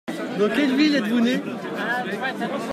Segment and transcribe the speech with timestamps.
[0.39, 1.39] Dans quelle ville êtes-vous né?